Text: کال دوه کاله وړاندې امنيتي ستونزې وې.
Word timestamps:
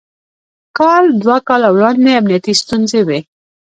کال 0.77 1.05
دوه 1.21 1.37
کاله 1.47 1.69
وړاندې 1.75 2.17
امنيتي 2.19 2.53
ستونزې 2.61 3.01
وې. 3.07 3.19